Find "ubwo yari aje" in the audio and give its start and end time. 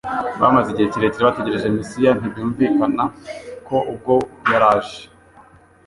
3.91-5.01